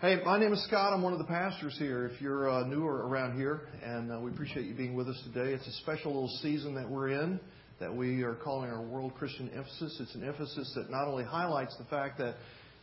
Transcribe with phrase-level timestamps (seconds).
[0.00, 0.92] Hey, my name is Scott.
[0.92, 2.06] I'm one of the pastors here.
[2.06, 5.52] If you're uh, newer around here, and uh, we appreciate you being with us today.
[5.52, 7.40] It's a special little season that we're in
[7.80, 9.98] that we are calling our World Christian Emphasis.
[9.98, 12.36] It's an emphasis that not only highlights the fact that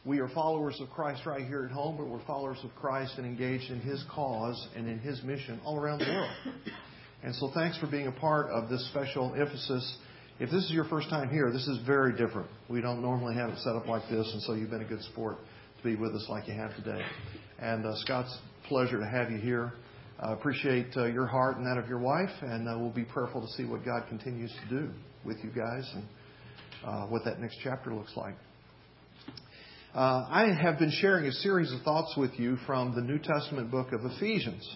[0.03, 3.25] we are followers of Christ right here at home, but we're followers of Christ and
[3.25, 6.55] engaged in His cause and in His mission all around the world.
[7.23, 9.99] And so, thanks for being a part of this special emphasis.
[10.41, 12.49] If this is your first time here, this is very different.
[12.69, 15.01] We don't normally have it set up like this, and so you've been a good
[15.03, 15.37] sport
[15.85, 16.99] be with us like you have today.
[17.59, 18.35] And uh, Scott's
[18.67, 19.73] pleasure to have you here.
[20.19, 23.41] I appreciate uh, your heart and that of your wife, and uh, we'll be prayerful
[23.41, 24.89] to see what God continues to do
[25.23, 26.03] with you guys and
[26.83, 28.33] uh, what that next chapter looks like.
[29.93, 33.69] Uh, I have been sharing a series of thoughts with you from the New Testament
[33.69, 34.67] book of Ephesians.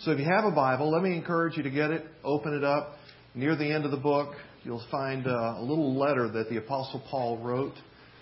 [0.00, 2.64] So if you have a Bible, let me encourage you to get it, open it
[2.64, 2.94] up.
[3.34, 7.02] Near the end of the book, you'll find uh, a little letter that the Apostle
[7.10, 7.74] Paul wrote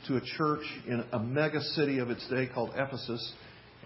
[0.08, 3.32] to a church in a mega city of its day called Ephesus,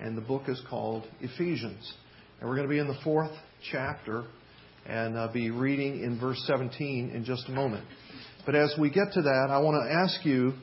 [0.01, 1.93] and the book is called Ephesians.
[2.41, 3.33] And we're going to be in the fourth
[3.71, 4.25] chapter
[4.87, 7.85] and uh, be reading in verse 17 in just a moment.
[8.45, 10.55] But as we get to that, I want to ask you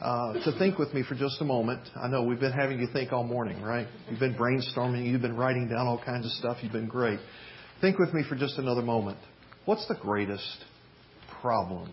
[0.00, 1.80] uh, to think with me for just a moment.
[2.00, 3.86] I know we've been having you think all morning, right?
[4.10, 7.20] You've been brainstorming, you've been writing down all kinds of stuff, you've been great.
[7.80, 9.18] Think with me for just another moment.
[9.64, 10.64] What's the greatest
[11.40, 11.92] problem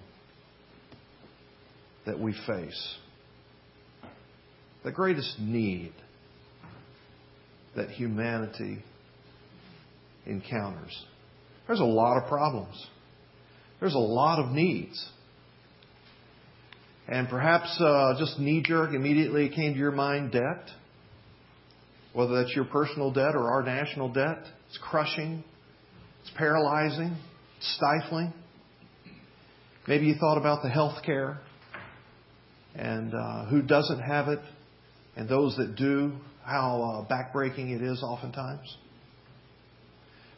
[2.05, 2.95] that we face?
[4.85, 5.91] The greatest need
[7.75, 8.83] that humanity
[10.27, 10.95] encounters.
[11.65, 12.87] There's a lot of problems.
[13.79, 15.09] There's a lot of needs.
[17.07, 20.69] And perhaps uh, just knee jerk immediately it came to your mind debt.
[22.13, 25.43] Whether that's your personal debt or our national debt, it's crushing,
[26.21, 27.17] it's paralyzing,
[27.57, 28.33] it's stifling.
[29.87, 31.39] Maybe you thought about the health care
[32.75, 34.39] and uh, who doesn't have it
[35.15, 36.13] and those that do,
[36.43, 38.77] how uh, backbreaking it is oftentimes.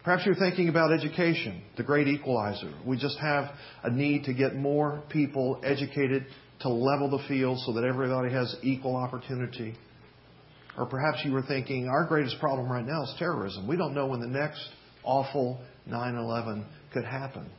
[0.03, 2.71] Perhaps you're thinking about education, the great equalizer.
[2.85, 3.51] We just have
[3.83, 6.25] a need to get more people educated
[6.61, 9.75] to level the field so that everybody has equal opportunity.
[10.77, 13.67] Or perhaps you were thinking, our greatest problem right now is terrorism.
[13.67, 14.65] We don't know when the next
[15.03, 17.49] awful 9 11 could happen.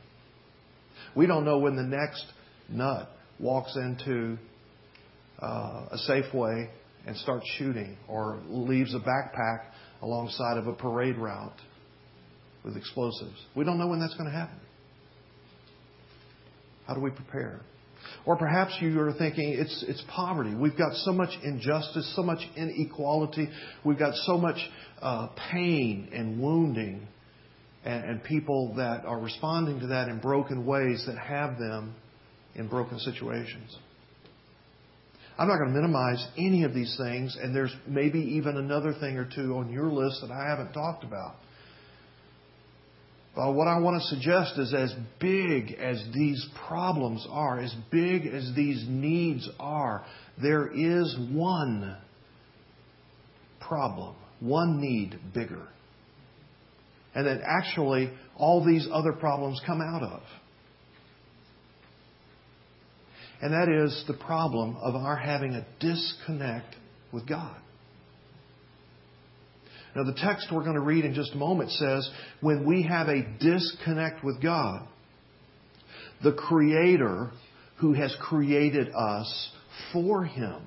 [1.15, 2.25] We don't know when the next
[2.67, 3.09] nut
[3.39, 4.37] walks into
[5.41, 6.69] uh, a Safeway
[7.09, 9.71] and starts shooting or leaves a backpack
[10.03, 11.59] alongside of a parade route
[12.63, 13.35] with explosives.
[13.55, 14.59] We don't know when that's going to happen.
[16.85, 17.61] How do we prepare?
[18.27, 20.53] Or perhaps you are thinking it's, it's poverty.
[20.53, 23.49] We've got so much injustice, so much inequality.
[23.83, 24.57] We've got so much
[25.01, 27.07] uh, pain and wounding,
[27.85, 31.95] and, and people that are responding to that in broken ways that have them
[32.53, 33.75] in broken situations.
[35.39, 39.15] I'm not going to minimize any of these things, and there's maybe even another thing
[39.15, 41.35] or two on your list that I haven't talked about.
[43.37, 48.25] But what I want to suggest is as big as these problems are, as big
[48.25, 50.03] as these needs are,
[50.41, 51.95] there is one
[53.61, 55.69] problem, one need bigger.
[57.15, 60.21] And that actually all these other problems come out of.
[63.41, 66.75] And that is the problem of our having a disconnect
[67.11, 67.55] with God.
[69.95, 72.09] Now, the text we're going to read in just a moment says
[72.41, 74.87] when we have a disconnect with God,
[76.23, 77.31] the Creator
[77.77, 79.51] who has created us
[79.93, 80.61] for Him,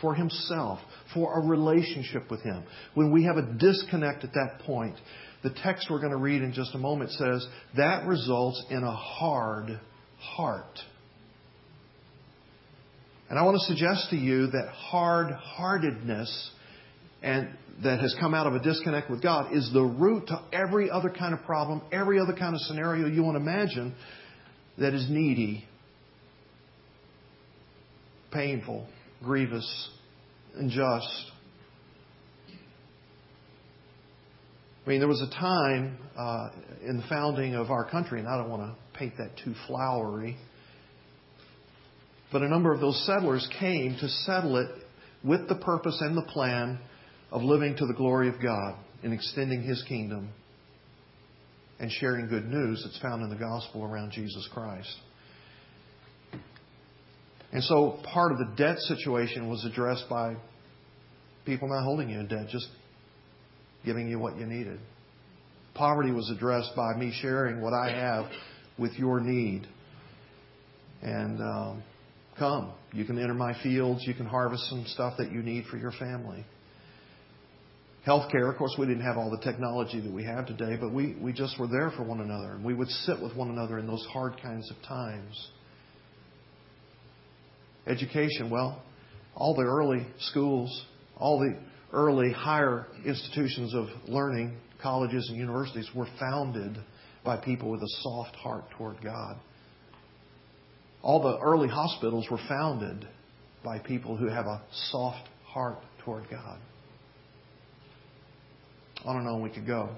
[0.00, 0.80] for Himself,
[1.14, 2.64] for a relationship with Him,
[2.94, 4.96] when we have a disconnect at that point,
[5.42, 8.94] the text we're going to read in just a moment says that results in a
[8.94, 9.78] hard
[10.18, 10.80] heart.
[13.28, 16.50] And I want to suggest to you that hard heartedness
[17.22, 17.48] and
[17.82, 21.10] that has come out of a disconnect with God is the root to every other
[21.10, 23.94] kind of problem, every other kind of scenario you want to imagine
[24.78, 25.64] that is needy,
[28.32, 28.86] painful,
[29.22, 29.90] grievous,
[30.56, 31.30] unjust.
[34.84, 36.48] I mean, there was a time uh,
[36.82, 40.36] in the founding of our country, and I don't want to paint that too flowery,
[42.32, 44.68] but a number of those settlers came to settle it
[45.24, 46.78] with the purpose and the plan
[47.30, 50.30] of living to the glory of God and extending His kingdom
[51.78, 54.94] and sharing good news that's found in the gospel around Jesus Christ.
[57.52, 60.36] And so part of the debt situation was addressed by
[61.46, 62.68] people not holding you in debt, just
[63.84, 64.78] giving you what you needed.
[65.74, 68.26] Poverty was addressed by me sharing what I have
[68.78, 69.66] with your need.
[71.00, 71.82] And um,
[72.38, 72.72] Come.
[72.92, 74.04] You can enter my fields.
[74.06, 76.44] You can harvest some stuff that you need for your family.
[78.06, 78.50] healthcare.
[78.50, 81.32] Of course, we didn't have all the technology that we have today, but we, we
[81.32, 82.52] just were there for one another.
[82.52, 85.48] And we would sit with one another in those hard kinds of times.
[87.86, 88.82] Education, well,
[89.34, 90.86] all the early schools,
[91.16, 91.58] all the
[91.92, 96.76] early higher institutions of learning, colleges and universities, were founded
[97.24, 99.38] by people with a soft heart toward God.
[101.08, 103.08] All the early hospitals were founded
[103.64, 104.60] by people who have a
[104.90, 106.58] soft heart toward God.
[109.06, 109.88] On and on we could go.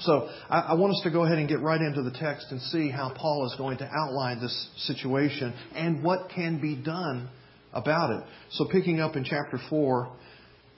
[0.00, 2.60] So I, I, want us to go ahead and get right into the text and
[2.60, 7.28] see how Paul is going to outline this situation and what can be done
[7.72, 8.24] about it.
[8.50, 10.12] So picking up in chapter 4,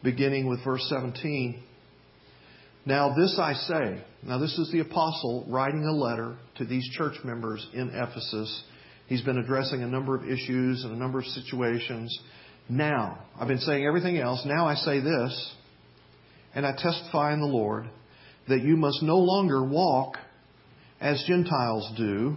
[0.03, 1.63] beginning with verse 17.
[2.85, 4.05] Now this I say.
[4.23, 8.65] Now this is the apostle writing a letter to these church members in Ephesus.
[9.07, 12.17] He's been addressing a number of issues and a number of situations.
[12.69, 14.43] Now, I've been saying everything else.
[14.47, 15.55] Now I say this,
[16.55, 17.89] and I testify in the Lord
[18.49, 20.17] that you must no longer walk
[21.01, 22.37] as Gentiles do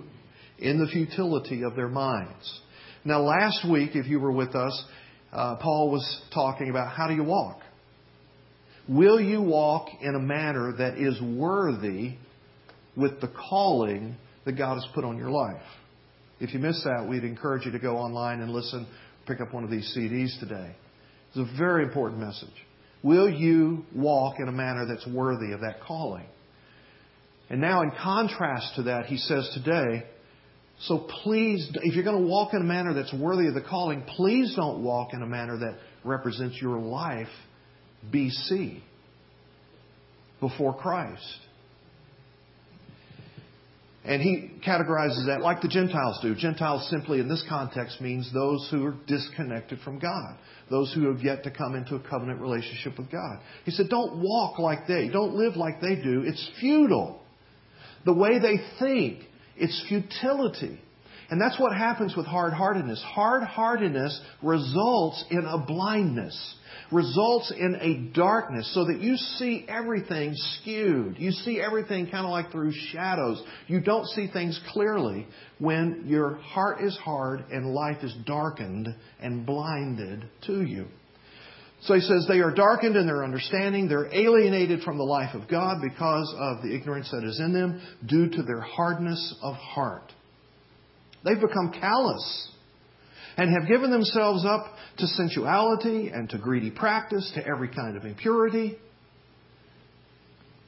[0.57, 2.61] in the futility of their minds.
[3.05, 4.85] Now, last week, if you were with us,
[5.31, 7.59] uh, Paul was talking about how do you walk?
[8.89, 12.15] Will you walk in a manner that is worthy
[12.95, 14.15] with the calling
[14.45, 15.61] that God has put on your life?
[16.39, 18.87] If you missed that, we'd encourage you to go online and listen,
[19.25, 20.75] pick up one of these CDs today.
[21.29, 22.53] It's a very important message.
[23.03, 26.25] Will you walk in a manner that's worthy of that calling?
[27.49, 30.03] And now, in contrast to that, he says today,
[30.81, 34.03] so please, if you're going to walk in a manner that's worthy of the calling,
[34.15, 37.29] please don't walk in a manner that represents your life
[38.13, 38.81] BC,
[40.39, 41.39] before Christ.
[44.07, 46.33] And he categorizes that like the Gentiles do.
[46.33, 50.37] Gentiles simply in this context means those who are disconnected from God,
[50.69, 53.39] those who have yet to come into a covenant relationship with God.
[53.65, 56.23] He said, don't walk like they, don't live like they do.
[56.25, 57.21] It's futile.
[58.05, 59.23] The way they think,
[59.57, 60.79] it's futility.
[61.29, 63.03] And that's what happens with hard heartedness.
[63.05, 66.55] Hard heartedness results in a blindness
[66.91, 71.17] results in a darkness so that you see everything skewed.
[71.17, 73.43] You see everything kind of like through shadows.
[73.67, 75.27] You don't see things clearly
[75.59, 78.87] when your heart is hard and life is darkened
[79.19, 80.87] and blinded to you.
[81.81, 83.87] So he says they are darkened in their understanding.
[83.87, 87.81] They're alienated from the life of God because of the ignorance that is in them
[88.05, 90.11] due to their hardness of heart.
[91.23, 92.49] They've become callous
[93.37, 94.65] and have given themselves up
[94.97, 98.77] to sensuality and to greedy practice, to every kind of impurity.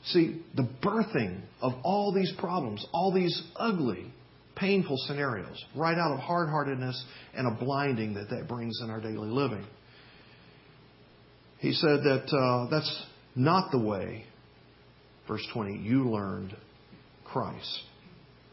[0.06, 4.14] See, the birthing of all these problems, all these ugly,
[4.56, 9.02] painful scenarios, right out of hard heartedness and a blinding that that brings in our
[9.02, 9.66] daily living.
[11.58, 13.06] He said that uh, that's
[13.36, 14.26] not the way,
[15.28, 16.56] verse 20, you learned
[17.26, 17.82] Christ,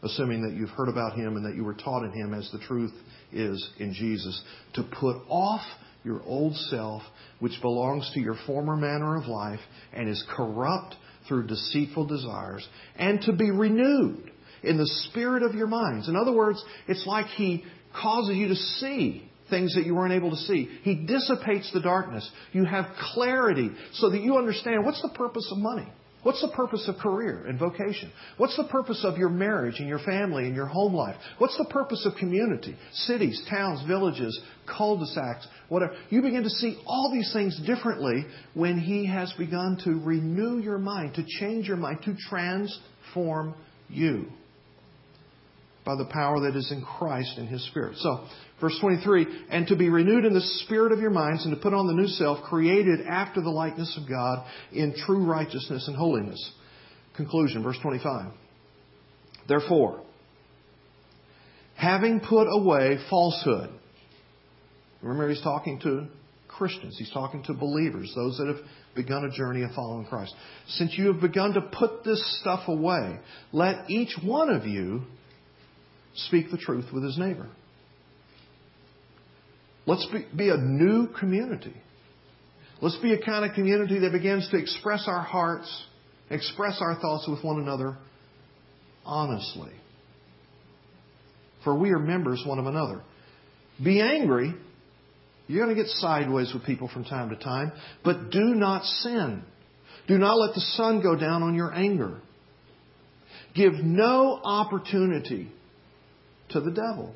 [0.07, 2.59] assuming that you've heard about him and that you were taught in him as the
[2.59, 2.93] truth
[3.31, 4.41] is in Jesus.
[4.73, 5.61] To put off
[6.03, 7.01] your old self,
[7.39, 9.59] which belongs to your former manner of life
[9.93, 10.95] and is corrupt
[11.27, 14.31] through deceitful desires, and to be renewed
[14.63, 16.07] in the spirit of your minds.
[16.07, 17.63] In other words, it's like He
[18.01, 20.69] causes you to see things that you weren't able to see.
[20.83, 22.29] He dissipates the darkness.
[22.51, 25.87] You have clarity so that you understand what's the purpose of money?
[26.27, 28.11] What's the purpose of career and vocation?
[28.35, 31.15] What's the purpose of your marriage and your family and your home life?
[31.37, 32.75] What's the purpose of community?
[32.91, 35.95] Cities, towns, villages, cul-de-sacs, whatever.
[36.09, 40.79] You begin to see all these things differently when He has begun to renew your
[40.79, 43.55] mind, to change your mind, to transform
[43.87, 44.25] you
[45.85, 47.95] by the power that is in Christ and His Spirit.
[47.99, 48.25] So,
[48.59, 51.73] verse 23, and to be renewed in the spirit of your minds and to put
[51.73, 56.51] on the new self created after the likeness of God in true righteousness and holiness.
[57.15, 58.31] Conclusion, verse 25.
[59.47, 60.01] Therefore,
[61.75, 63.69] having put away falsehood,
[65.01, 66.07] remember he's talking to
[66.47, 70.33] Christians, he's talking to believers, those that have begun a journey of following Christ.
[70.67, 73.19] Since you have begun to put this stuff away,
[73.51, 75.03] let each one of you
[76.15, 77.47] speak the truth with his neighbor.
[79.87, 81.73] Let's be, be a new community.
[82.81, 85.85] Let's be a kind of community that begins to express our hearts,
[86.29, 87.97] express our thoughts with one another
[89.07, 89.71] honestly.
[91.63, 93.01] For we are members one of another.
[93.83, 94.53] Be angry.
[95.47, 97.71] You're going to get sideways with people from time to time,
[98.03, 99.43] but do not sin.
[100.07, 102.19] Do not let the sun go down on your anger.
[103.55, 105.51] Give no opportunity
[106.49, 107.15] to the devil.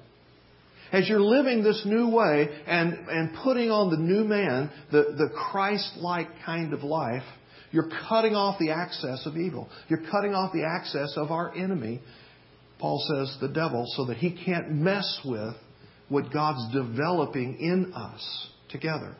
[0.91, 5.29] As you're living this new way and, and putting on the new man, the, the
[5.33, 7.23] Christ like kind of life,
[7.71, 9.69] You're cutting off the access of evil.
[9.87, 12.01] You're cutting off the access of our enemy,
[12.79, 15.55] Paul says, the devil, so that he can't mess with
[16.09, 19.15] what God's developing in us together.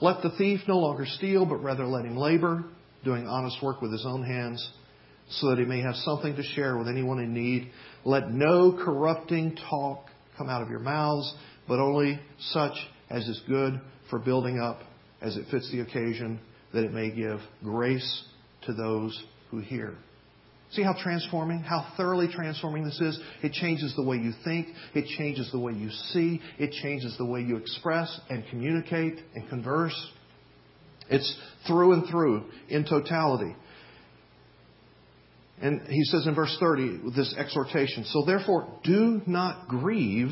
[0.00, 2.64] Let the thief no longer steal, but rather let him labor,
[3.04, 4.66] doing honest work with his own hands,
[5.30, 7.70] so that he may have something to share with anyone in need.
[8.04, 10.06] Let no corrupting talk
[10.36, 11.32] come out of your mouths,
[11.68, 12.74] but only such
[13.10, 14.80] as is good for building up
[15.20, 16.40] as it fits the occasion,
[16.72, 18.24] that it may give grace
[18.62, 19.94] to those who hear.
[20.72, 23.18] See how transforming, how thoroughly transforming this is?
[23.42, 24.68] It changes the way you think.
[24.94, 26.40] It changes the way you see.
[26.58, 29.94] It changes the way you express and communicate and converse.
[31.08, 33.56] It's through and through in totality.
[35.60, 40.30] And he says in verse 30, with this exhortation, So therefore, do not grieve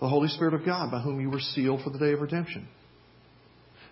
[0.00, 2.66] the Holy Spirit of God, by whom you were sealed for the day of redemption.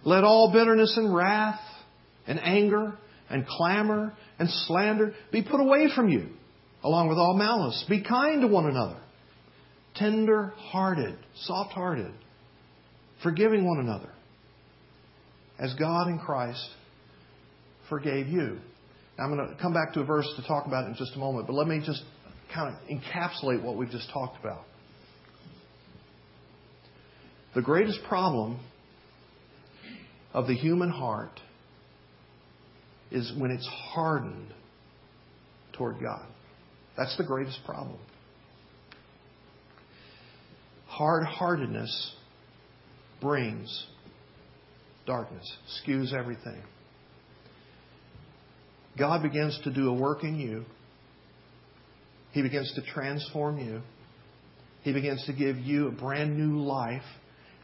[0.05, 1.61] Let all bitterness and wrath
[2.27, 2.97] and anger
[3.29, 6.29] and clamor and slander be put away from you,
[6.83, 7.85] along with all malice.
[7.89, 9.01] Be kind to one another,
[9.97, 12.13] tender hearted, soft hearted,
[13.23, 14.13] forgiving one another,
[15.59, 16.67] as God in Christ
[17.91, 18.61] forgave you.
[19.19, 21.19] I'm going to come back to a verse to talk about it in just a
[21.19, 22.03] moment, but let me just
[22.55, 24.65] kind of encapsulate what we've just talked about.
[27.55, 28.61] The greatest problem
[30.33, 31.41] of the human heart
[33.11, 34.55] is when it's hardened
[35.73, 36.27] toward God.
[36.97, 37.99] That's the greatest problem.
[40.87, 42.15] Hard heartedness
[43.21, 43.87] brings
[45.07, 45.45] darkness,
[45.81, 46.63] skews everything.
[48.99, 50.65] God begins to do a work in you.
[52.33, 53.83] He begins to transform you.
[54.83, 57.03] He begins to give you a brand new life.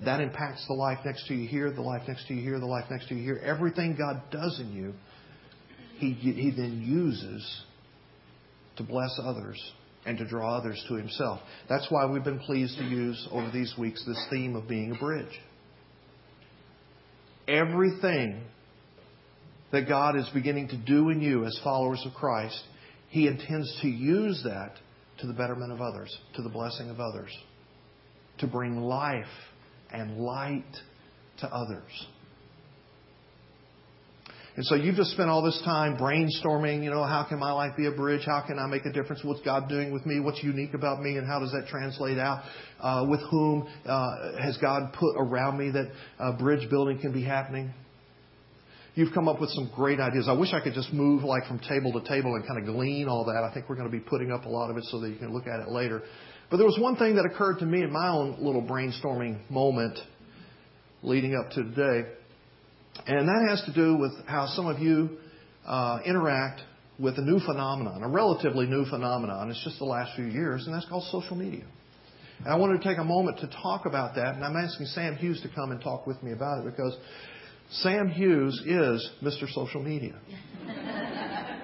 [0.05, 2.67] That impacts the life next to you here, the life next to you here, the
[2.67, 3.41] life next to you here.
[3.45, 4.95] Everything God does in you
[5.99, 7.63] he, he then uses
[8.77, 9.61] to bless others
[10.07, 11.41] and to draw others to himself.
[11.69, 14.99] That's why we've been pleased to use over these weeks this theme of being a
[14.99, 15.41] bridge.
[17.47, 18.43] Everything
[19.75, 22.61] that God is beginning to do in you as followers of Christ,
[23.09, 24.73] He intends to use that
[25.21, 27.31] to the betterment of others, to the blessing of others,
[28.39, 29.27] to bring life
[29.93, 30.65] and light
[31.41, 32.07] to others.
[34.57, 37.77] And so you've just spent all this time brainstorming, you know, how can my life
[37.77, 38.23] be a bridge?
[38.25, 39.23] How can I make a difference?
[39.25, 40.21] What's God doing with me?
[40.21, 41.17] What's unique about me?
[41.17, 42.45] And how does that translate out?
[42.79, 45.91] Uh, with whom uh, has God put around me that
[46.21, 47.75] uh, bridge building can be happening?
[48.95, 50.27] You've come up with some great ideas.
[50.29, 53.09] I wish I could just move like from table to table and kind of glean
[53.09, 53.43] all that.
[53.43, 55.17] I think we're going to be putting up a lot of it so that you
[55.17, 56.03] can look at it later.
[56.51, 59.99] But there was one thing that occurred to me in my own little brainstorming moment
[61.03, 62.09] leading up to today.
[63.07, 65.19] And that has to do with how some of you
[65.67, 66.61] uh, interact
[66.99, 69.51] with a new phenomenon, a relatively new phenomenon.
[69.51, 71.65] It's just the last few years, and that's called social media.
[72.39, 75.17] And I wanted to take a moment to talk about that, and I'm asking Sam
[75.17, 76.97] Hughes to come and talk with me about it because
[77.71, 79.51] Sam Hughes is Mr.
[79.53, 80.15] Social Media.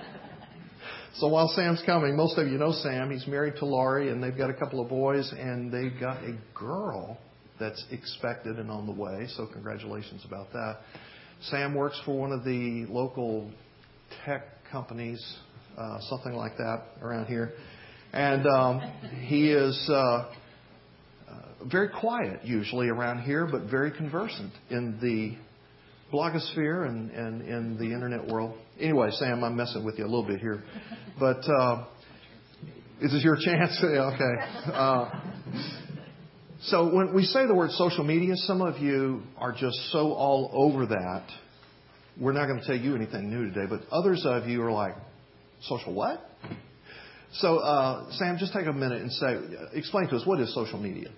[1.14, 3.10] so while Sam's coming, most of you know Sam.
[3.10, 6.36] He's married to Laurie, and they've got a couple of boys, and they've got a
[6.54, 7.18] girl
[7.58, 9.26] that's expected and on the way.
[9.36, 10.78] So congratulations about that.
[11.42, 13.50] Sam works for one of the local
[14.24, 15.22] tech companies,
[15.78, 17.52] uh, something like that around here.
[18.12, 18.80] And um,
[19.26, 20.30] he is uh, uh,
[21.70, 25.36] very quiet usually around here, but very conversant in the
[26.12, 28.56] blogosphere and, and in the internet world.
[28.78, 30.62] Anyway, Sam, I'm messing with you a little bit here.
[31.18, 31.84] But uh,
[33.00, 33.78] is this your chance?
[33.84, 34.72] okay.
[34.72, 35.10] Uh,
[36.62, 40.50] so when we say the word social media, some of you are just so all
[40.52, 41.24] over that.
[42.20, 44.94] We're not going to tell you anything new today, but others of you are like,
[45.62, 46.20] social what?
[47.34, 49.38] So, uh, Sam, just take a minute and say,
[49.72, 51.10] explain to us what is social media.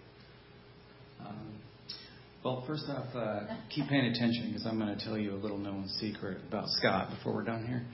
[2.44, 5.58] Well, first off, uh, keep paying attention because I'm going to tell you a little
[5.58, 7.84] known secret about Scott before we're done here.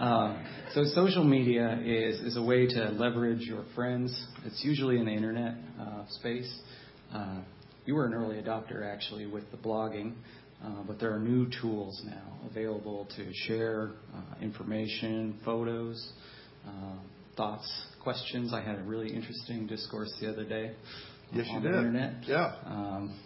[0.00, 0.42] uh,
[0.74, 4.26] so, social media is, is a way to leverage your friends.
[4.44, 6.52] It's usually in the internet uh, space.
[7.14, 7.42] Uh,
[7.86, 10.14] you were an early adopter, actually, with the blogging,
[10.64, 16.14] uh, but there are new tools now available to share uh, information, photos,
[17.36, 18.52] thoughts, questions.
[18.52, 20.72] I had a really interesting discourse the other day
[21.32, 21.74] Yes, you on did.
[21.74, 22.14] internet.
[22.26, 22.54] Yeah.
[22.66, 23.18] Um,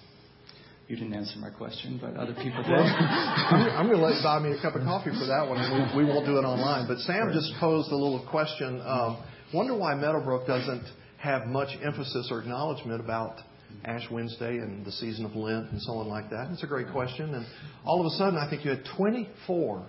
[0.89, 2.73] you didn't answer my question, but other people did.
[2.73, 5.59] I'm, going to let you buy me a cup of coffee for that one.
[5.97, 6.87] We, we won't do it online.
[6.87, 8.81] But Sam just posed a little question.
[8.85, 9.23] Um,
[9.53, 10.85] wonder why Meadowbrook doesn't
[11.19, 13.39] have much emphasis or acknowledgement about
[13.85, 16.51] Ash Wednesday and the season of Lent and so on like that?
[16.53, 17.35] It's a great question.
[17.35, 17.45] And
[17.85, 19.85] all of a sudden, I think you had 24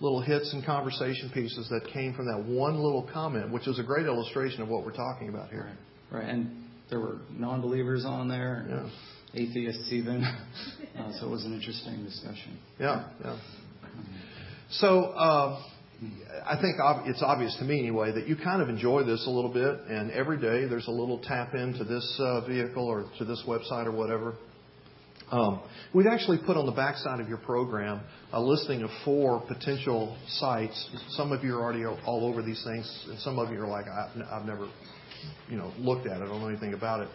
[0.00, 3.82] little hits and conversation pieces that came from that one little comment, which is a
[3.84, 5.70] great illustration of what we're talking about here.
[6.10, 6.24] Right.
[6.24, 6.28] right.
[6.28, 9.40] And there were non believers on there, yeah.
[9.40, 10.22] atheists even.
[10.98, 12.58] uh, so it was an interesting discussion.
[12.78, 13.38] Yeah, yeah.
[14.70, 15.62] So, uh,
[16.44, 16.76] I think
[17.06, 20.10] it's obvious to me anyway that you kind of enjoy this a little bit, and
[20.10, 23.92] every day there's a little tap into this uh, vehicle or to this website or
[23.92, 24.34] whatever.
[25.30, 25.60] Um,
[25.92, 28.00] we've actually put on the backside of your program
[28.32, 30.88] a listing of four potential sites.
[31.10, 33.86] Some of you are already all over these things, and some of you are like,
[33.88, 34.68] I've, never,
[35.48, 36.24] you know, looked at it.
[36.24, 37.08] I don't know anything about it.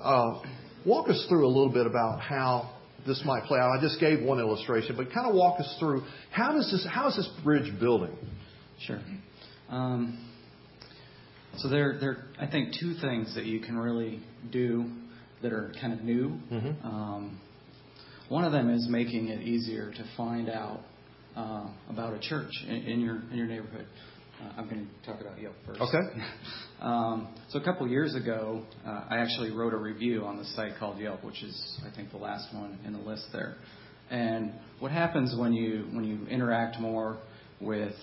[0.00, 0.42] Uh,
[0.84, 2.70] walk us through a little bit about how
[3.06, 3.70] this might play out.
[3.70, 7.08] I just gave one illustration, but kind of walk us through how does this how
[7.08, 8.16] is this bridge building?
[8.80, 9.00] Sure.
[9.68, 10.28] Um,
[11.58, 14.90] so there, there, I think two things that you can really do
[15.42, 16.38] that are kind of new.
[16.50, 16.86] Mm-hmm.
[16.86, 17.40] Um,
[18.28, 20.80] one of them is making it easier to find out
[21.36, 23.86] uh, about a church in, in, your in your neighborhood.
[24.40, 25.80] Uh, I'm going to talk about Yelp first.
[25.80, 25.98] Okay.
[26.82, 30.72] um, so a couple years ago, uh, I actually wrote a review on the site
[30.80, 33.54] called Yelp, which is I think the last one in the list there.
[34.10, 37.18] And what happens when you when you interact more
[37.60, 37.94] with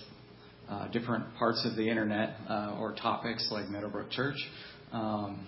[0.70, 4.38] uh, different parts of the internet uh, or topics like Meadowbrook Church,
[4.92, 5.46] um,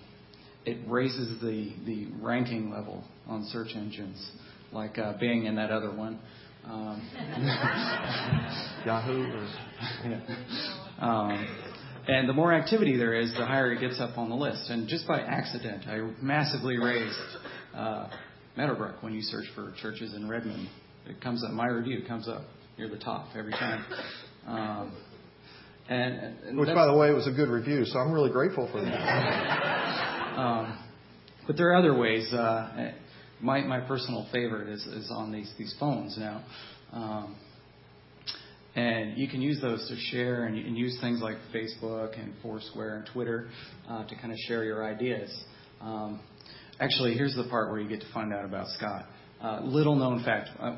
[0.65, 4.29] it raises the the ranking level on search engines,
[4.71, 6.19] like uh, Bing and that other one.
[6.65, 7.01] Um,
[8.85, 9.23] Yahoo.
[9.23, 9.47] Or,
[10.05, 11.69] yeah.
[12.07, 14.69] And the more activity there is, the higher it gets up on the list.
[14.69, 17.17] And just by accident, I massively raised
[17.73, 18.09] uh,
[18.57, 20.67] Meadowbrook when you search for churches in Redmond.
[21.07, 22.43] It comes up, my review comes up
[22.77, 23.85] near the top every time.
[24.45, 24.93] Um,
[25.89, 28.81] and, and Which, by the way, was a good review, so I'm really grateful for
[28.81, 28.89] that.
[30.37, 30.79] um,
[31.45, 32.31] but there are other ways.
[32.33, 32.91] Uh,
[33.41, 36.43] my my personal favorite is is on these these phones now.
[36.93, 37.35] Um,
[38.75, 42.97] and you can use those to share and, and use things like Facebook and Foursquare
[42.97, 43.49] and Twitter
[43.87, 45.31] uh, to kind of share your ideas.
[45.79, 46.19] Um,
[46.79, 49.05] actually, here's the part where you get to find out about Scott.
[49.41, 50.49] Uh, little known fact.
[50.59, 50.75] Uh,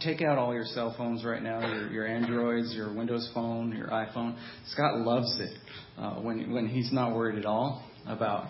[0.00, 3.88] take out all your cell phones right now, your, your Androids, your Windows Phone, your
[3.88, 4.36] iPhone.
[4.68, 5.56] Scott loves it
[5.98, 8.46] uh, when when he's not worried at all about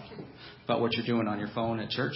[0.65, 2.15] about what you're doing on your phone at church.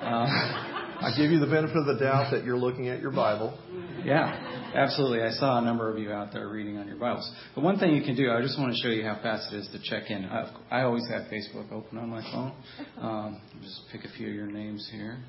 [0.00, 3.58] Uh, I give you the benefit of the doubt that you're looking at your Bible.
[4.04, 5.22] Yeah, absolutely.
[5.22, 7.30] I saw a number of you out there reading on your Bibles.
[7.54, 9.58] But one thing you can do, I just want to show you how fast it
[9.58, 10.24] is to check in.
[10.24, 12.52] I, I always have Facebook open on my phone.
[12.98, 15.22] Um, just pick a few of your names here.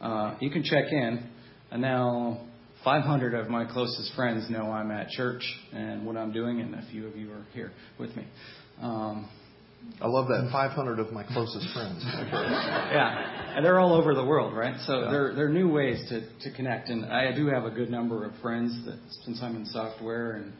[0.00, 1.28] Uh, you can check in,
[1.70, 2.46] and now
[2.84, 6.86] 500 of my closest friends know I'm at church and what I'm doing, and a
[6.90, 8.26] few of you are here with me.
[8.80, 9.28] Um,
[10.00, 10.50] I love that.
[10.52, 12.04] 500 of my closest friends.
[12.04, 14.78] yeah, and they're all over the world, right?
[14.86, 15.10] So yeah.
[15.10, 18.24] there, there are new ways to, to connect, and I do have a good number
[18.24, 20.52] of friends that since I'm in software and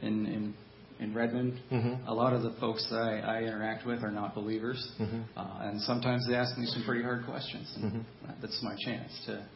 [0.00, 0.54] in in,
[1.00, 2.06] in Redmond, mm-hmm.
[2.06, 5.22] a lot of the folks that I, I interact with are not believers, mm-hmm.
[5.38, 8.30] uh, and sometimes they ask me some pretty hard questions, and mm-hmm.
[8.42, 9.46] that's my chance to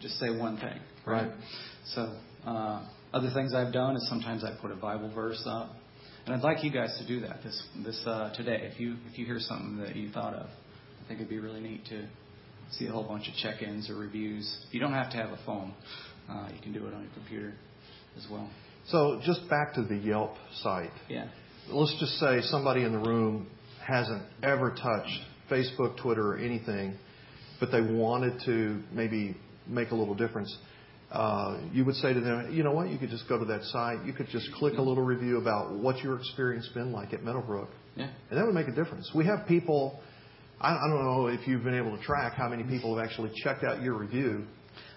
[0.00, 1.28] just say one thing, right?
[1.28, 1.32] right.
[1.94, 2.16] So.
[2.44, 5.74] Uh, other things I've done is sometimes I put a Bible verse up
[6.26, 8.68] and I'd like you guys to do that this this uh, today.
[8.72, 11.60] If you if you hear something that you thought of, I think it'd be really
[11.60, 12.06] neat to
[12.72, 14.66] see a whole bunch of check-ins or reviews.
[14.72, 15.72] You don't have to have a phone.
[16.28, 17.54] Uh, you can do it on your computer
[18.16, 18.50] as well.
[18.88, 20.90] So just back to the Yelp site.
[21.08, 21.28] Yeah.
[21.68, 23.48] Let's just say somebody in the room
[23.86, 26.96] hasn't ever touched Facebook, Twitter, or anything,
[27.60, 29.36] but they wanted to maybe
[29.68, 30.56] make a little difference
[31.16, 33.62] Uh, you would say to them, you know what, you could just go to that
[33.64, 34.04] site.
[34.04, 37.70] You could just click a little review about what your experience been like at Meadowbrook.
[37.94, 38.10] Yeah.
[38.28, 39.10] And that would make a difference.
[39.14, 39.98] We have people,
[40.60, 43.30] I, I don't know if you've been able to track how many people have actually
[43.42, 44.44] checked out your review.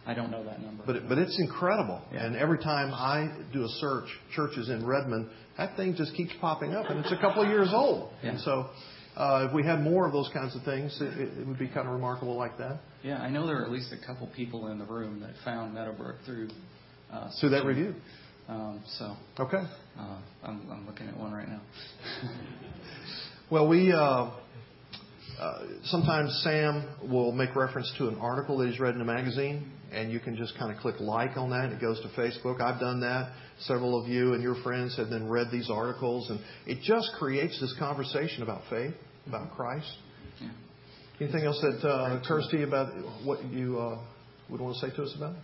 [0.06, 0.84] I don't know that number.
[0.86, 2.02] But, it, but it's incredible.
[2.12, 2.26] Yeah.
[2.26, 6.74] And every time I do a search, churches in Redmond, that thing just keeps popping
[6.74, 6.90] up.
[6.90, 8.12] And it's a couple of years old.
[8.22, 8.32] Yeah.
[9.20, 11.68] And uh, if we had more of those kinds of things, it, it would be
[11.68, 12.80] kind of remarkable like that.
[13.04, 15.74] Yeah, I know there are at least a couple people in the room that found
[15.74, 16.50] Meadowbrook through
[17.12, 17.96] uh, through that review.
[18.48, 19.64] Um, so okay,
[20.00, 21.62] uh, I'm, I'm looking at one right now.
[23.52, 23.92] well, we.
[23.92, 24.32] Uh,
[25.40, 29.72] uh, sometimes Sam will make reference to an article that he's read in a magazine,
[29.90, 31.72] and you can just kind of click like on that.
[31.72, 32.60] It goes to Facebook.
[32.60, 33.32] I've done that.
[33.60, 37.58] Several of you and your friends have then read these articles, and it just creates
[37.62, 38.94] this conversation about faith,
[39.30, 39.92] about Christ.
[40.42, 40.50] Yeah.
[41.22, 44.00] Anything else that uh, occurs to you about what you uh,
[44.50, 45.36] would want to say to us about?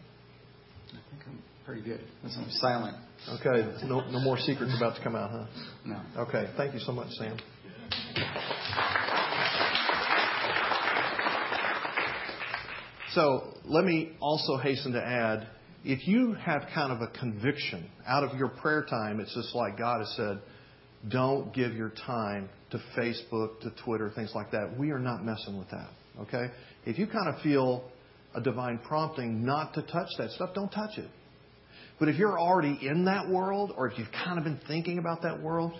[0.90, 2.02] I think I'm pretty good.
[2.24, 2.98] I'm silent.
[3.40, 3.86] Okay.
[3.88, 5.46] No, no more secrets about to come out, huh?
[5.86, 6.02] No.
[6.24, 6.52] Okay.
[6.58, 7.38] Thank you so much, Sam.
[13.14, 15.48] So let me also hasten to add
[15.86, 19.78] if you have kind of a conviction out of your prayer time, it's just like
[19.78, 20.40] God has said,
[21.10, 24.78] don't give your time to Facebook, to Twitter, things like that.
[24.78, 25.90] We are not messing with that.
[26.22, 26.52] Okay?
[26.86, 27.84] If you kind of feel
[28.34, 31.10] a divine prompting not to touch that stuff, don't touch it.
[32.00, 35.22] But if you're already in that world, or if you've kind of been thinking about
[35.22, 35.74] that world,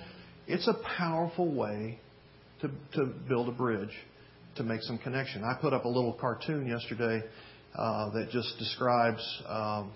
[0.48, 2.00] it's a powerful way
[2.62, 3.92] to, to build a bridge,
[4.56, 5.44] to make some connection.
[5.44, 7.24] I put up a little cartoon yesterday
[7.78, 9.92] uh, that just describes um,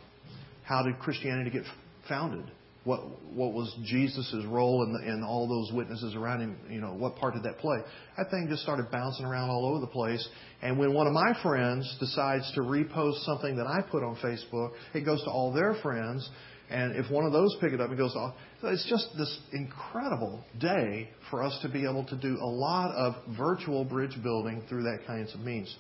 [0.64, 1.64] how did Christianity get
[2.10, 2.52] founded.
[2.86, 3.02] What
[3.34, 6.58] what was Jesus' role in all those witnesses around him?
[6.70, 7.80] You know, what part did that play?
[8.18, 10.26] That thing just started bouncing around all over the place.
[10.62, 14.72] And when one of my friends decides to repost something that I put on Facebook,
[14.94, 16.28] it goes to all their friends.
[16.70, 18.36] And if one of those pick it up, it goes off.
[18.62, 22.92] So it's just this incredible day for us to be able to do a lot
[22.96, 25.76] of virtual bridge building through that kinds of means.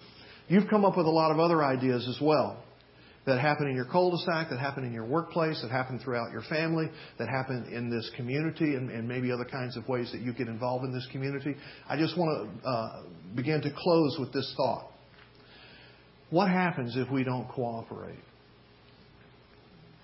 [0.48, 2.64] You've come up with a lot of other ideas as well
[3.25, 6.89] that happen in your cul-de-sac, that happen in your workplace, that happen throughout your family,
[7.17, 10.47] that happen in this community, and, and maybe other kinds of ways that you get
[10.47, 11.55] involved in this community.
[11.88, 13.03] I just want to uh,
[13.36, 14.89] begin to close with this thought.
[16.29, 18.19] What happens if we don't cooperate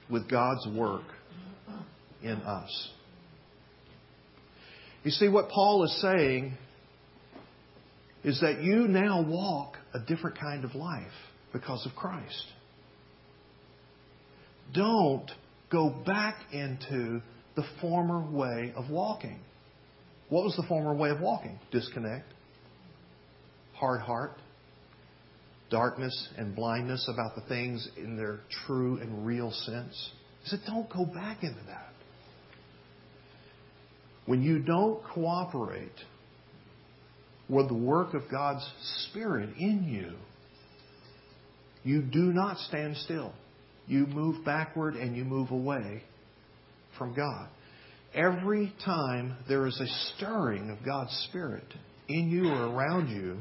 [0.10, 1.06] with God's work
[2.22, 2.90] in us?
[5.04, 6.58] You see, what Paul is saying
[8.24, 11.06] is that you now walk a different kind of life
[11.54, 12.46] because of Christ.
[14.74, 15.30] Don't
[15.72, 17.22] go back into
[17.56, 19.40] the former way of walking.
[20.30, 21.60] What was the former way of walking?
[21.72, 22.26] Disconnect,
[23.74, 24.40] hard heart,
[25.70, 30.12] darkness and blindness about the things in their true and real sense.
[30.44, 31.94] He said, don't go back into that.
[34.26, 35.92] When you don't cooperate
[37.48, 38.68] with the work of God's
[39.10, 40.14] Spirit in you,
[41.84, 43.34] you do not stand still.
[43.88, 46.04] You move backward and you move away
[46.98, 47.50] from God.
[48.14, 51.66] Every time there is a stirring of God's Spirit
[52.08, 53.40] in you or around you,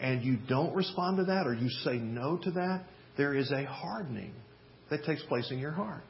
[0.00, 2.84] and you don't respond to that or you say no to that,
[3.16, 4.32] there is a hardening
[4.88, 6.04] that takes place in your heart.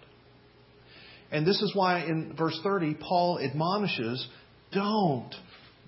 [1.32, 4.26] And this is why in verse 30, Paul admonishes
[4.72, 5.30] don't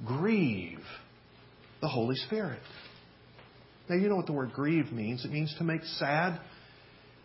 [0.05, 0.81] grieve
[1.81, 2.61] the Holy Spirit.
[3.89, 5.25] Now, you know what the word grieve means.
[5.25, 6.41] It means to make sad,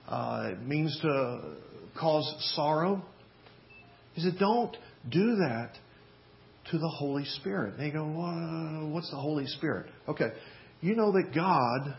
[0.07, 1.55] uh, it means to
[1.99, 3.03] cause sorrow.
[4.13, 4.75] He said, don't
[5.09, 5.71] do that
[6.71, 7.75] to the Holy Spirit.
[7.75, 8.03] And they go,
[8.91, 9.87] what's the Holy Spirit?
[10.07, 10.29] Okay,
[10.81, 11.95] you know that God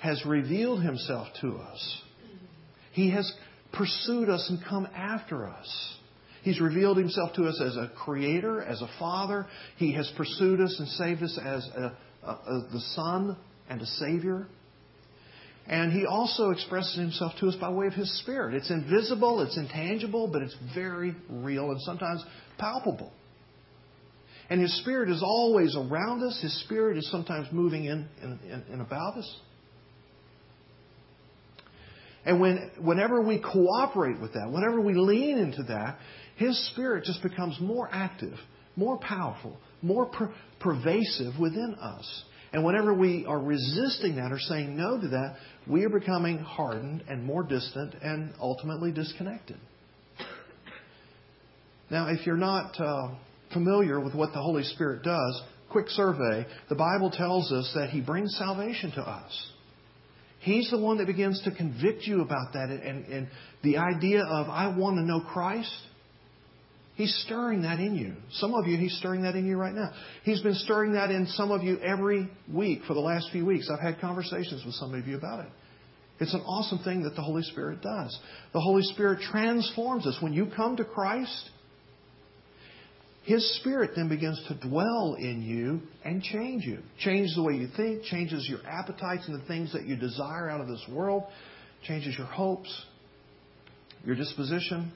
[0.00, 2.02] has revealed himself to us.
[2.92, 3.30] He has
[3.72, 5.96] pursued us and come after us.
[6.42, 9.46] He's revealed himself to us as a creator, as a father.
[9.78, 13.36] He has pursued us and saved us as, a, a, as the son
[13.68, 14.46] and a savior.
[15.66, 18.54] And he also expresses himself to us by way of his spirit.
[18.54, 22.22] It's invisible, it's intangible, but it's very real and sometimes
[22.58, 23.12] palpable.
[24.50, 26.38] And his spirit is always around us.
[26.42, 28.06] His spirit is sometimes moving in
[28.70, 29.36] and about us.
[32.26, 35.98] And when, whenever we cooperate with that, whenever we lean into that,
[36.36, 38.34] his spirit just becomes more active,
[38.76, 42.24] more powerful, more per- pervasive within us.
[42.52, 45.36] And whenever we are resisting that or saying no to that,
[45.68, 49.56] we are becoming hardened and more distant and ultimately disconnected.
[51.90, 53.14] Now, if you're not uh,
[53.52, 58.00] familiar with what the Holy Spirit does, quick survey, the Bible tells us that He
[58.00, 59.50] brings salvation to us.
[60.40, 63.28] He's the one that begins to convict you about that and, and
[63.62, 65.72] the idea of, I want to know Christ.
[66.96, 68.14] He's stirring that in you.
[68.34, 69.90] Some of you, He's stirring that in you right now.
[70.22, 73.68] He's been stirring that in some of you every week for the last few weeks.
[73.72, 75.50] I've had conversations with some of you about it.
[76.20, 78.16] It's an awesome thing that the Holy Spirit does.
[78.52, 80.16] The Holy Spirit transforms us.
[80.20, 81.50] When you come to Christ,
[83.24, 86.78] His Spirit then begins to dwell in you and change you.
[87.00, 90.60] Changes the way you think, changes your appetites and the things that you desire out
[90.60, 91.24] of this world,
[91.88, 92.84] changes your hopes,
[94.04, 94.92] your disposition,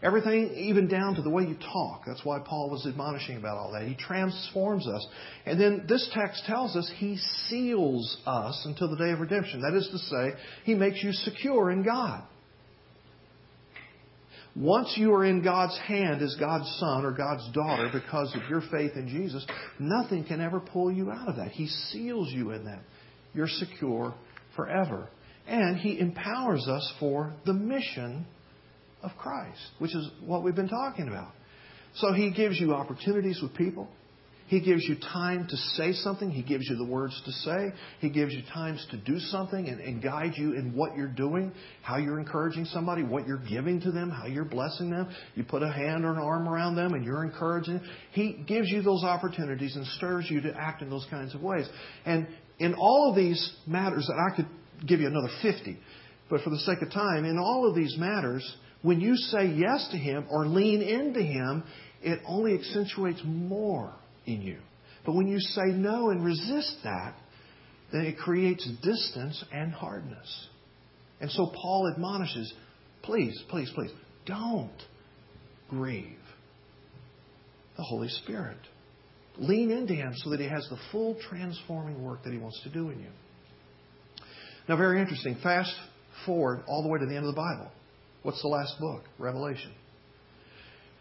[0.00, 2.02] Everything, even down to the way you talk.
[2.06, 3.88] That's why Paul was admonishing about all that.
[3.88, 5.04] He transforms us.
[5.44, 7.16] And then this text tells us he
[7.48, 9.60] seals us until the day of redemption.
[9.60, 12.22] That is to say, he makes you secure in God.
[14.54, 18.60] Once you are in God's hand as God's son or God's daughter because of your
[18.72, 19.44] faith in Jesus,
[19.80, 21.50] nothing can ever pull you out of that.
[21.50, 22.82] He seals you in that.
[23.34, 24.14] You're secure
[24.54, 25.08] forever.
[25.46, 28.26] And He empowers us for the mission
[29.02, 31.32] of Christ, which is what we've been talking about.
[31.96, 33.88] So he gives you opportunities with people.
[34.48, 36.30] He gives you time to say something.
[36.30, 37.68] He gives you the words to say.
[38.00, 41.52] He gives you times to do something and, and guide you in what you're doing,
[41.82, 45.10] how you're encouraging somebody, what you're giving to them, how you're blessing them.
[45.34, 47.82] You put a hand or an arm around them and you're encouraging.
[48.12, 51.68] He gives you those opportunities and stirs you to act in those kinds of ways.
[52.06, 52.26] And
[52.58, 54.48] in all of these matters, and I could
[54.86, 55.78] give you another 50,
[56.30, 58.50] but for the sake of time, in all of these matters,
[58.82, 61.64] when you say yes to Him or lean into Him,
[62.02, 63.92] it only accentuates more
[64.26, 64.58] in you.
[65.04, 67.14] But when you say no and resist that,
[67.92, 70.48] then it creates distance and hardness.
[71.20, 72.52] And so Paul admonishes
[73.02, 73.90] please, please, please,
[74.26, 74.70] don't
[75.70, 76.18] grieve
[77.76, 78.58] the Holy Spirit.
[79.38, 82.70] Lean into Him so that He has the full transforming work that He wants to
[82.70, 83.10] do in you.
[84.68, 85.38] Now, very interesting.
[85.42, 85.72] Fast
[86.26, 87.70] forward all the way to the end of the Bible.
[88.28, 89.04] What's the last book?
[89.18, 89.72] Revelation.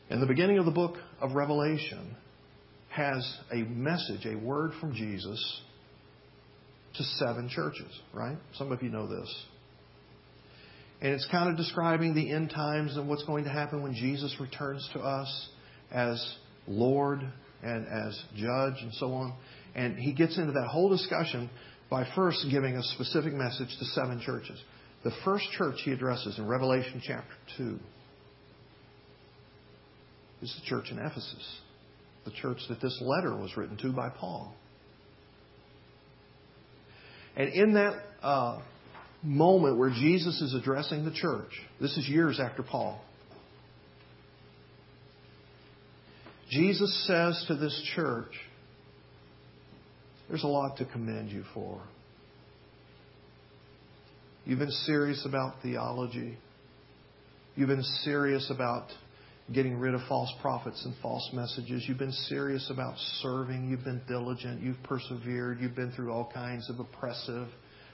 [0.10, 2.16] And the beginning of the book of Revelation
[2.88, 5.62] has a message, a word from Jesus
[6.96, 8.38] to seven churches, right?
[8.54, 9.46] Some of you know this.
[11.02, 14.34] And it's kind of describing the end times and what's going to happen when Jesus
[14.40, 15.50] returns to us
[15.92, 16.36] as
[16.66, 17.20] Lord
[17.62, 19.34] and as judge and so on.
[19.76, 21.50] And he gets into that whole discussion
[21.90, 24.64] by first giving a specific message to seven churches.
[25.08, 27.80] The first church he addresses in Revelation chapter 2
[30.42, 31.60] is the church in Ephesus,
[32.26, 34.54] the church that this letter was written to by Paul.
[37.38, 38.60] And in that uh,
[39.24, 43.00] moment where Jesus is addressing the church, this is years after Paul,
[46.50, 48.34] Jesus says to this church,
[50.28, 51.82] There's a lot to commend you for.
[54.48, 56.38] You've been serious about theology.
[57.58, 58.88] You've been serious about
[59.54, 61.84] getting rid of false prophets and false messages.
[61.86, 63.70] You've been serious about serving.
[63.70, 64.62] You've been diligent.
[64.62, 65.60] You've persevered.
[65.60, 67.50] You've been through all kinds of oppressive,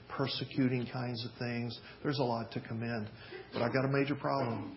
[0.08, 1.76] persecuting kinds of things.
[2.04, 3.10] There's a lot to commend.
[3.52, 4.76] But I got a major problem.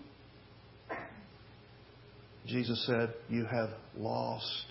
[2.47, 4.65] Jesus said, You have lost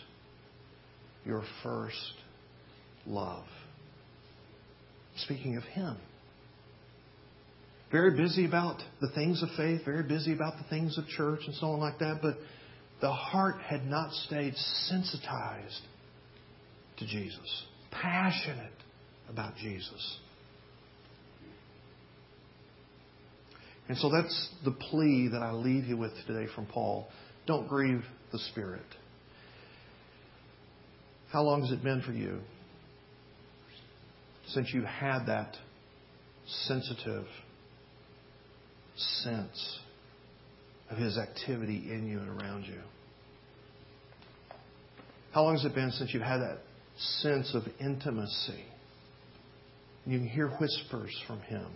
[1.24, 2.14] your first
[3.06, 3.44] love.
[5.18, 5.98] Speaking of Him.
[7.96, 11.54] Very busy about the things of faith, very busy about the things of church and
[11.54, 12.34] so on like that, but
[13.00, 15.80] the heart had not stayed sensitized
[16.98, 18.74] to Jesus, passionate
[19.30, 20.18] about Jesus.
[23.88, 27.08] And so that's the plea that I leave you with today from Paul.
[27.46, 28.84] Don't grieve the Spirit.
[31.32, 32.40] How long has it been for you
[34.48, 35.56] since you had that
[36.66, 37.24] sensitive
[39.22, 39.78] sense
[40.90, 42.80] of His activity in you and around you?
[45.32, 46.58] How long has it been since you've had that
[47.20, 48.64] sense of intimacy?
[50.06, 51.66] You can hear whispers from Him.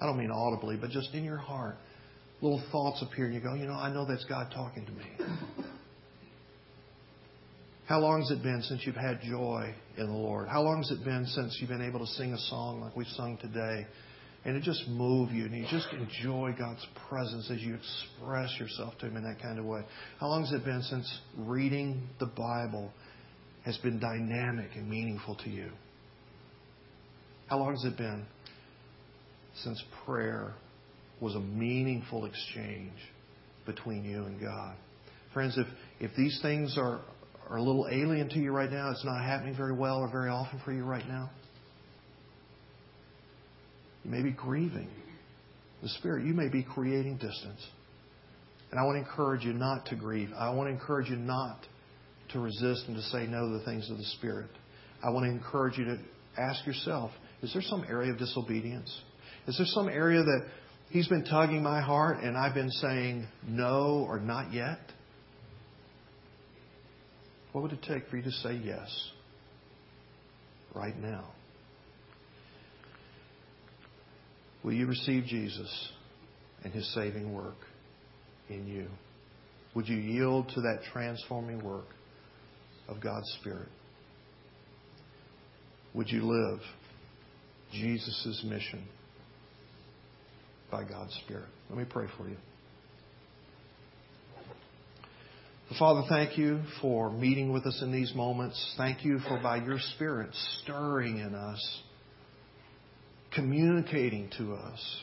[0.00, 1.76] I don't mean audibly, but just in your heart.
[2.42, 5.04] Little thoughts appear and you go, you know, I know that's God talking to me.
[7.86, 10.48] How long has it been since you've had joy in the Lord?
[10.48, 13.06] How long has it been since you've been able to sing a song like we've
[13.08, 13.86] sung today
[14.44, 18.94] and it just move you and you just enjoy God's presence as you express yourself
[19.00, 19.82] to Him in that kind of way?
[20.18, 22.90] How long has it been since reading the Bible
[23.64, 25.70] has been dynamic and meaningful to you?
[27.48, 28.24] How long has it been
[29.62, 30.54] since prayer
[31.20, 32.92] was a meaningful exchange
[33.66, 34.76] between you and God?
[35.34, 35.66] Friends, if,
[36.00, 37.00] if these things are,
[37.48, 40.30] are a little alien to you right now, it's not happening very well or very
[40.30, 41.30] often for you right now,
[44.04, 44.88] you may be grieving
[45.82, 46.26] the Spirit.
[46.26, 47.66] You may be creating distance.
[48.70, 50.30] And I want to encourage you not to grieve.
[50.38, 51.58] I want to encourage you not
[52.32, 54.50] to resist and to say no to the things of the Spirit.
[55.02, 55.98] I want to encourage you to
[56.38, 57.10] ask yourself
[57.42, 58.94] is there some area of disobedience?
[59.48, 60.46] Is there some area that
[60.90, 64.78] He's been tugging my heart and I've been saying no or not yet?
[67.52, 69.10] What would it take for you to say yes
[70.74, 71.32] right now?
[74.62, 75.90] Will you receive Jesus
[76.64, 77.56] and His saving work
[78.48, 78.86] in you?
[79.74, 81.86] Would you yield to that transforming work
[82.88, 83.68] of God's Spirit?
[85.94, 86.60] Would you live
[87.72, 88.84] Jesus' mission
[90.70, 91.48] by God's Spirit?
[91.68, 92.36] Let me pray for you.
[95.78, 98.74] Father, thank you for meeting with us in these moments.
[98.76, 100.30] Thank you for by your Spirit
[100.62, 101.82] stirring in us
[103.34, 105.02] communicating to us,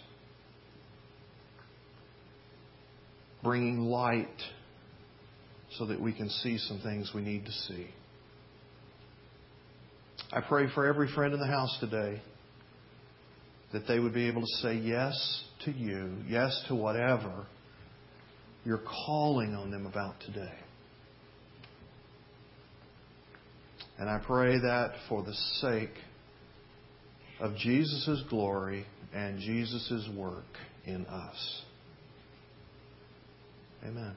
[3.44, 4.28] bringing light
[5.78, 7.88] so that we can see some things we need to see.
[10.32, 12.22] I pray for every friend in the house today
[13.72, 17.46] that they would be able to say yes to you, yes to whatever
[18.66, 20.54] you're calling on them about today.
[23.98, 25.94] And I pray that for the sake
[27.40, 30.44] of Jesus' glory and Jesus' work
[30.86, 31.62] in us.
[33.84, 34.16] Amen.